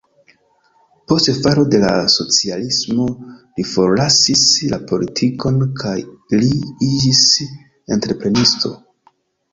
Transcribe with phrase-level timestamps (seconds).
[1.11, 3.05] Post falo de la socialismo
[3.59, 4.41] li forlasis
[4.73, 5.95] la politikon kaj
[6.37, 6.51] li
[6.89, 7.23] iĝis
[7.99, 8.77] entreprenisto.